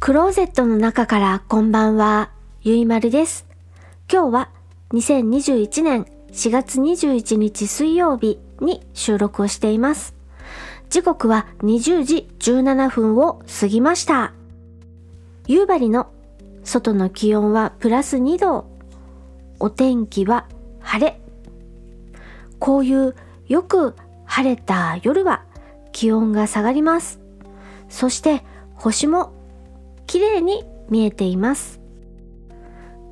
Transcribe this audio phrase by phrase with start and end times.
[0.00, 2.30] クローゼットの中からこんばんは、
[2.62, 3.46] ゆいまるです。
[4.10, 4.50] 今日は
[4.94, 10.14] 2021年4月21日水曜日に収録をしています。
[10.88, 14.32] 時刻は20時17分を過ぎました。
[15.46, 16.10] 夕張の
[16.64, 18.70] 外の気温はプラス2度。
[19.58, 20.46] お天気は
[20.80, 21.20] 晴れ。
[22.58, 23.14] こういう
[23.48, 23.94] よく
[24.24, 25.44] 晴れた夜は
[25.92, 27.20] 気温が下がります。
[27.90, 28.42] そして
[28.76, 29.34] 星も
[30.10, 31.80] 綺麗に見えています。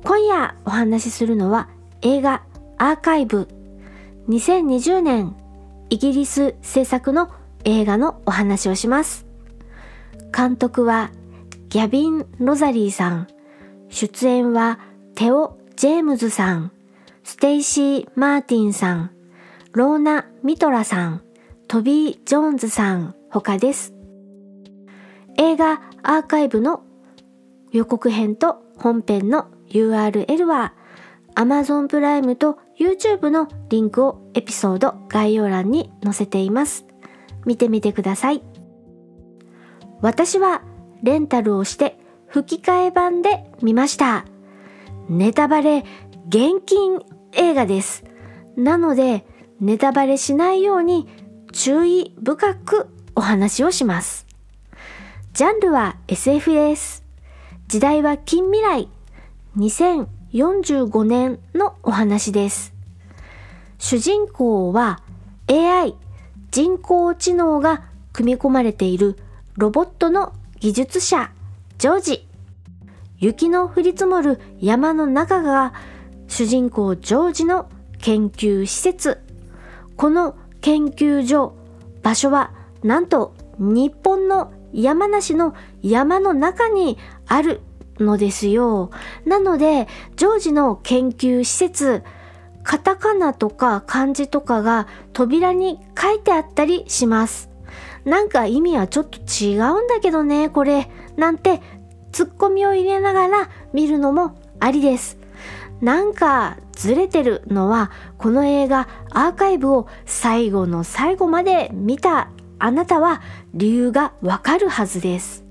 [0.03, 1.69] 今夜お話しするのは
[2.01, 2.43] 映画
[2.77, 3.47] アーカイブ
[4.27, 5.37] 2020年
[5.89, 7.31] イギリス制作の
[7.63, 9.25] 映画のお話をします。
[10.35, 11.11] 監督は
[11.69, 13.27] ギャビン・ロザリーさん。
[13.87, 14.79] 出演は
[15.15, 16.73] テオ・ジェームズさん、
[17.23, 19.11] ステイシー・マーティンさん、
[19.71, 21.21] ローナ・ミトラさん、
[21.69, 23.93] トビー・ジョーンズさん他です。
[25.37, 26.83] 映画アーカイブの
[27.71, 30.73] 予告編と本編の URL は
[31.35, 36.85] Amazon プライムと YouTube のリンクをエピソード概要欄に載せています。
[37.45, 38.41] 見てみてください。
[40.01, 40.63] 私は
[41.03, 44.25] レンタルをして吹き替え版で見ました。
[45.09, 45.83] ネタバレ
[46.27, 47.01] 厳禁
[47.33, 48.03] 映画です。
[48.55, 49.25] なので
[49.59, 51.07] ネタバレしないように
[51.51, 54.25] 注意深くお話をします。
[55.33, 57.08] ジャンルは SF です。
[57.69, 58.87] 時代は近未来。
[59.55, 62.73] 2045年のお話です。
[63.77, 65.03] 主人公は
[65.47, 65.93] AI
[66.49, 69.19] 人工知能が組み込まれている
[69.55, 71.31] ロボットの技術者
[71.77, 72.27] ジョージ。
[73.19, 75.75] 雪の降り積もる山の中が
[76.27, 79.21] 主人公ジョージの研究施設。
[79.95, 81.53] この研究所、
[82.01, 87.61] 場所はなんと日本の山梨の山の中にある
[87.99, 88.91] のですよ。
[89.25, 92.03] なので、ジョージの研究施設、
[92.63, 97.49] カタカナとか漢字とかが扉に書いてあったりします。
[98.05, 100.89] なんか意味はちょっと違うんだけどね、これ。
[101.17, 101.61] なんて、
[102.11, 105.17] ツッコミを入れながら見るのもありです。
[105.81, 112.29] なんかずれてるのは、この映画アーカイブを最後の最後まで見た
[112.59, 113.21] あなたは
[113.53, 115.45] 理由がわかるはずです。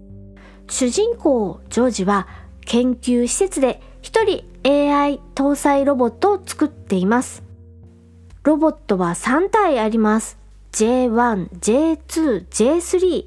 [0.68, 2.28] 主人公ジョージは
[2.60, 7.42] 研究施設で一人 AI 搭載ロボットを作っています。
[8.42, 10.38] ロボットは3体あります。
[10.72, 13.26] J1、J2、J3。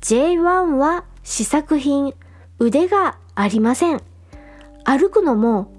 [0.00, 2.14] J1 は試作品、
[2.58, 4.02] 腕がありません。
[4.84, 5.72] 歩くのも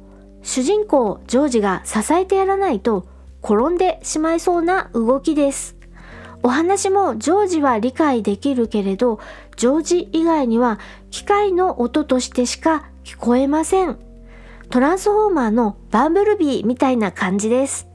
[0.43, 3.05] 主人公ジョージが支えてやらないと
[3.43, 5.80] 転んでしまいそうな動きです。
[6.43, 9.19] お話もジョージは理解できるけれど、
[9.57, 10.79] ジョージ以外には
[11.11, 13.97] 機械の音としてしか聞こえません。
[14.69, 17.87] トランスフォーマーのバンブルビーみたいな感じです。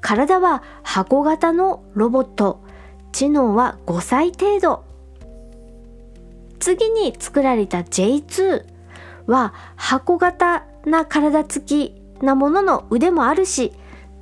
[0.00, 2.62] 体は箱型のロボット。
[3.12, 4.84] 知能は5歳程度。
[6.60, 8.64] 次に作られた J2
[9.26, 13.72] は箱型な体つきなものの腕もあるし、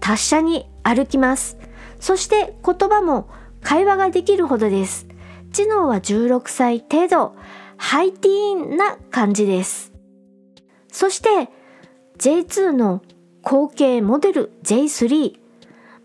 [0.00, 1.58] 達者に歩きます。
[1.98, 3.28] そして言葉も
[3.62, 5.06] 会話ができるほどです。
[5.52, 7.34] 知能は16歳程度、
[7.76, 9.92] ハイティーンな感じです。
[10.92, 11.48] そして
[12.18, 13.02] J2 の
[13.42, 15.38] 後継モデル J3、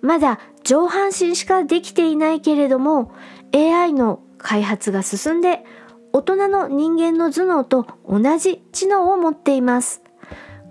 [0.01, 3.11] まだ上半身しかできていないけれども
[3.53, 5.63] AI の開発が進んで
[6.13, 10.01] 大人の人間の頭脳と同じ知能を持っています。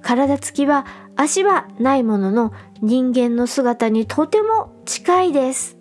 [0.01, 5.77] 体つきは足はないものの人間の姿にとても近いです。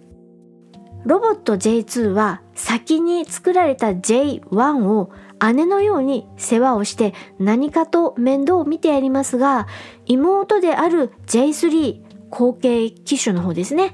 [1.05, 5.11] ロボット J2 は先に作られた J1 を
[5.53, 9.67] 姉のように世話をして何かと面倒を見てやりますが
[10.05, 13.91] 妹である J3 後継機種の方ですね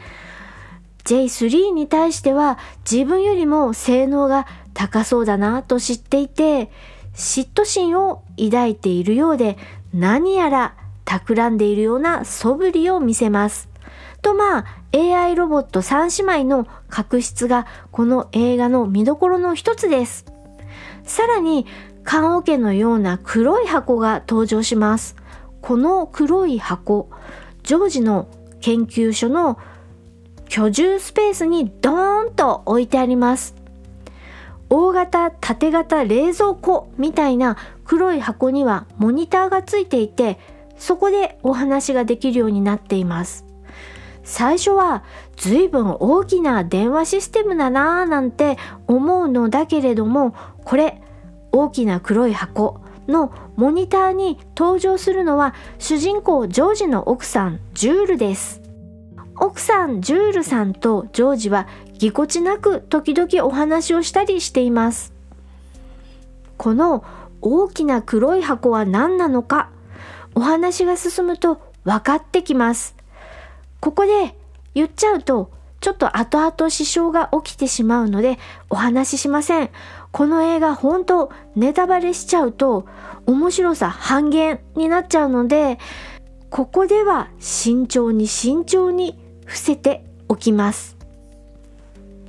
[1.05, 2.59] J3 に対しては
[2.89, 4.45] 自分よりも性能が
[4.75, 6.69] 高そうだなと知っていて
[7.15, 9.57] 嫉妬心を抱いているようで
[9.93, 13.67] 何やら企んでいるような素振りを見せます。
[14.21, 20.25] とまあ AI ロボット3姉妹の確執がこの映画の見どころの一つです。
[21.03, 21.65] さらに
[22.03, 25.15] 棺桶のような黒い箱が登場します。
[25.61, 27.09] この黒い箱、
[27.63, 28.27] ジョージの
[28.61, 29.59] 研究所の
[30.47, 33.59] 居住スペースにドーンと置いてあります。
[34.69, 40.37] 大型縦型冷蔵庫みたいな黒い箱にはモニターがついていて
[40.77, 43.48] そこでお話ができるようになっています
[44.29, 45.03] 最初は
[45.37, 51.01] 随分大きな電話システムだなぁなんて思うのだけれどもこれ
[51.51, 58.61] 大きな黒い箱のモニターに登場するのは主人公ジョージの奥さんジュールです。
[59.35, 61.67] 奥さんジュールさんとジョージは
[61.97, 65.11] ぎこちなく時々お話をしたりしています。
[66.57, 67.03] この
[67.41, 69.71] 大きな黒い箱は何なのか
[70.35, 72.98] お話が進むと分かってきます。
[73.79, 74.35] ここで
[74.75, 78.37] 言っちゃうとちょっと後々支障が起きてしまうので
[78.69, 79.69] お話ししません。
[80.11, 82.85] この映画本当ネタバレしちゃうと
[83.25, 85.77] 面白さ半減になっちゃうので
[86.49, 90.97] ここでは慎重に慎重に伏せておきます。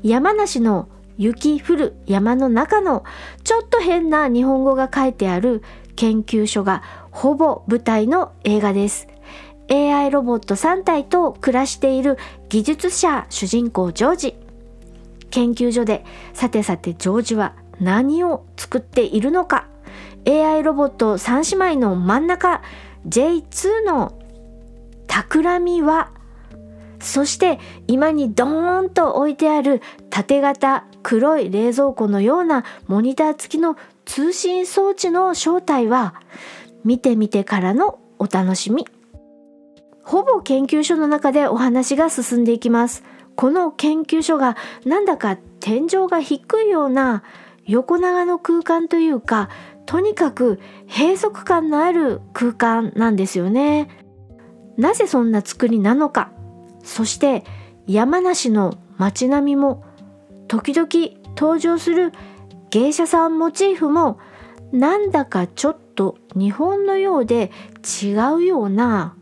[0.03, 0.89] 山梨の
[1.19, 3.05] 雪降る山の中の
[3.45, 5.63] ちょっと変な日本語が書いてある
[5.97, 9.10] 研究所がほぼ舞台の映画です。
[9.71, 12.19] AI ロボット3体と暮らしている
[12.49, 14.51] 技術者主人公ジョージ。
[15.31, 19.67] 研究所でさてさてジョージは何を作っているのか
[20.27, 22.63] AI ロボット3姉妹の真ん中
[23.09, 24.19] J2 の
[25.07, 26.11] 企みは
[27.01, 29.81] そして今にドーンと置いてある
[30.11, 36.15] 縦型黒い冷蔵庫のようなモニター付きの通信装置の正体は
[36.85, 38.87] 見てみてからのお楽しみ。
[40.11, 43.05] ほぼ研究所の中でお話が進んでいきます。
[43.37, 47.23] この研究所がなんだか天井が低いような
[47.65, 49.51] 横長の空間というか、
[49.87, 50.59] とにかく
[50.89, 53.89] 閉塞感のある空間なんですよね。
[54.77, 56.33] なぜそんな作りなのか。
[56.83, 57.45] そして
[57.87, 59.85] 山梨の街並みも
[60.49, 60.89] 時々
[61.37, 62.11] 登場する
[62.71, 64.19] 芸者さんモチーフも
[64.73, 67.53] なんだかちょっと日本のようで
[68.03, 69.15] 違うような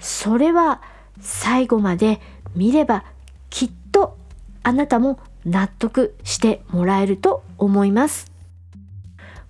[0.00, 0.82] それは
[1.20, 2.20] 最後まで
[2.56, 3.04] 見れば
[3.50, 4.16] きっと
[4.62, 8.32] あなたも納得してもらえると思います。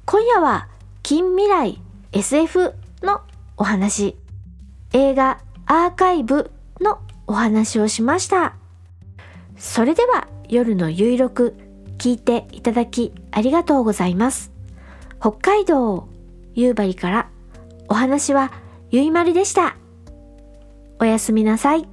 [0.04, 0.68] 今夜は
[1.02, 1.80] 近未来
[2.12, 3.20] SF の
[3.56, 4.16] お話、
[4.92, 6.50] 映画アーカイブ
[6.80, 8.54] のお話をしました。
[9.56, 11.56] それでは夜の有力
[11.98, 14.52] 聞いていただきありがとうございます。
[15.20, 16.08] 北海道
[16.54, 17.30] 夕張から
[17.88, 18.52] お話は
[18.90, 19.79] ゆいまるでした。
[21.02, 21.88] おやすみなさい。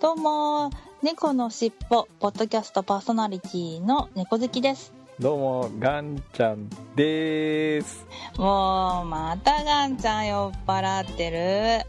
[0.00, 0.70] どうも、
[1.02, 4.92] 猫のしっぽ、ポッドキャストパーソナリティの猫好きです。
[5.18, 8.06] どうも、ガンちゃんです。
[8.38, 11.84] もう、またガンちゃん酔っ払ってる。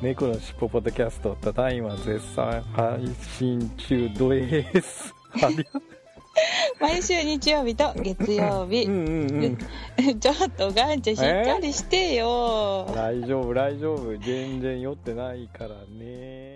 [0.00, 5.14] 猫のしっぽポッドキャスト、ただいま絶賛配信中です。
[6.80, 8.84] 毎週日曜日と月曜日。
[8.84, 9.58] うん
[10.20, 12.90] ちょっとガンちゃんしっかりしてよ。
[12.94, 14.16] 大丈夫大丈夫。
[14.18, 16.51] 全然酔ってないからね。